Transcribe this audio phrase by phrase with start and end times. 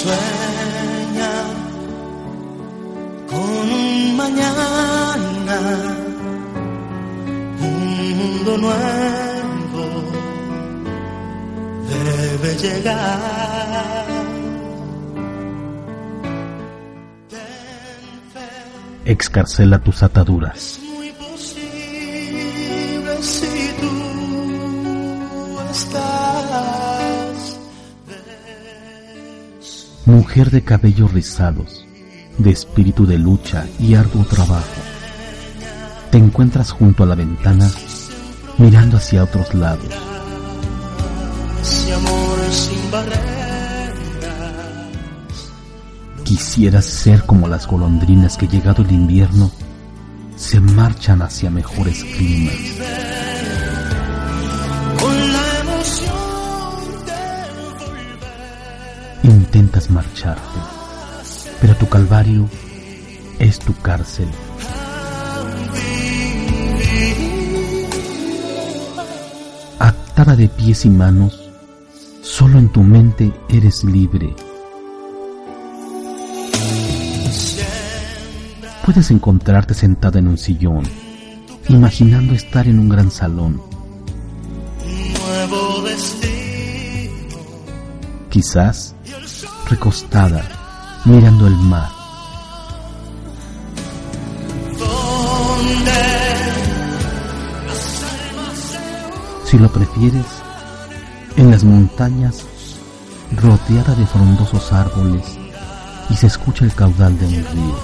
[0.00, 1.34] Sueña
[3.28, 5.58] con un mañana,
[7.60, 9.84] un mundo nuevo
[11.90, 14.06] debe llegar.
[19.04, 20.56] Excarcela tus ataduras.
[20.56, 21.62] Es muy posible
[23.22, 23.90] si tú
[25.70, 26.09] estás.
[30.20, 31.86] Mujer de cabellos rizados,
[32.36, 34.82] de espíritu de lucha y arduo trabajo.
[36.10, 37.70] Te encuentras junto a la ventana
[38.58, 39.88] mirando hacia otros lados.
[46.22, 49.50] Quisieras ser como las golondrinas que llegado el invierno
[50.36, 53.09] se marchan hacia mejores climas.
[59.52, 60.60] Intentas marcharte,
[61.60, 62.48] pero tu calvario
[63.40, 64.28] es tu cárcel.
[69.80, 71.50] Atada de pies y manos,
[72.22, 74.36] solo en tu mente eres libre.
[78.86, 80.84] Puedes encontrarte sentada en un sillón,
[81.68, 83.60] imaginando estar en un gran salón,
[88.30, 88.94] quizás
[89.70, 90.42] recostada,
[91.04, 91.88] mirando el mar.
[99.44, 100.26] Si lo prefieres,
[101.36, 102.44] en las montañas,
[103.36, 105.38] rodeada de frondosos árboles,
[106.08, 107.78] y se escucha el caudal de un río.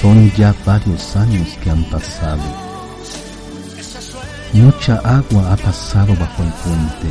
[0.00, 2.71] Son ya varios años que han pasado.
[4.52, 7.08] Mucha agua ha pasado bajo el puente.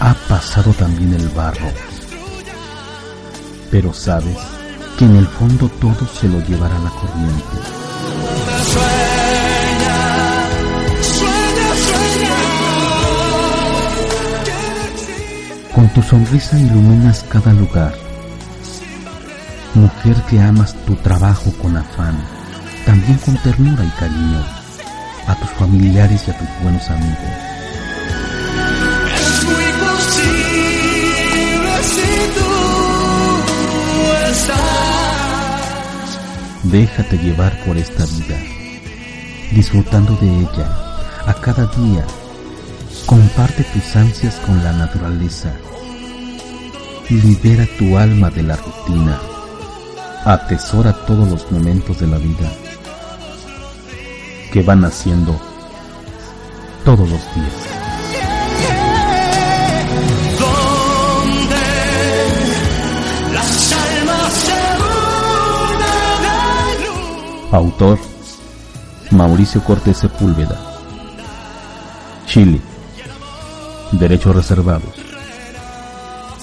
[0.00, 1.70] Ha pasado también el barro.
[3.70, 4.36] Pero sabes
[4.98, 7.56] que en el fondo todo se lo llevará la corriente.
[15.72, 17.94] Con tu sonrisa iluminas cada lugar.
[19.74, 22.16] Mujer que amas tu trabajo con afán,
[22.84, 24.59] también con ternura y cariño,
[25.30, 27.18] a tus familiares y a tus buenos amigos.
[29.14, 32.50] Es muy posible si tú
[34.30, 34.58] estás.
[36.64, 38.38] Déjate llevar por esta vida,
[39.52, 40.68] disfrutando de ella
[41.26, 42.04] a cada día.
[43.06, 45.52] Comparte tus ansias con la naturaleza.
[47.08, 49.18] Libera tu alma de la rutina.
[50.24, 52.50] Atesora todos los momentos de la vida
[54.50, 55.38] que van haciendo
[56.84, 57.70] todos los días.
[67.52, 67.98] Autor
[69.10, 70.56] Mauricio Cortés Sepúlveda.
[72.26, 72.60] Chile.
[73.92, 74.94] Derechos reservados.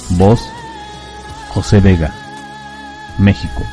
[0.09, 0.41] Voz
[1.53, 2.13] José Vega.
[3.17, 3.63] México.